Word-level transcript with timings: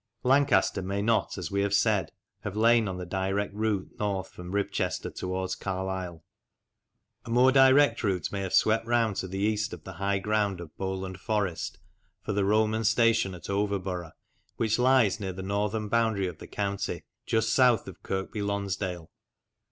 Lancaster 0.23 0.81
may 0.81 1.03
not, 1.03 1.37
as 1.37 1.51
we 1.51 1.61
have 1.61 1.75
said, 1.75 2.11
have 2.39 2.55
lain 2.55 2.87
on 2.87 2.97
the 2.97 3.05
direct 3.05 3.53
route 3.53 3.91
north 3.99 4.29
from 4.31 4.51
Ribchester 4.51 5.13
towards 5.13 5.53
Carlisle. 5.53 6.23
A 7.25 7.29
more 7.29 7.51
direct 7.51 8.03
route 8.03 8.31
may 8.31 8.41
have 8.41 8.55
swept 8.55 8.87
round 8.87 9.17
to 9.17 9.27
the 9.27 9.37
east 9.37 9.73
of 9.73 9.83
the 9.83 9.93
high 10.01 10.17
ground 10.17 10.59
of 10.59 10.75
Bowland 10.75 11.19
Forest 11.19 11.77
for 12.23 12.33
the 12.33 12.45
Roman 12.45 12.83
station 12.83 13.35
at 13.35 13.47
Overborough, 13.47 14.13
which 14.57 14.79
lies 14.79 15.19
near 15.19 15.33
the 15.33 15.43
northern 15.43 15.87
boundary 15.87 16.25
of 16.25 16.39
the 16.39 16.47
county 16.47 17.03
just 17.27 17.53
south 17.53 17.87
of 17.87 18.01
Kirkby 18.01 18.41
Lonsdale. 18.41 19.11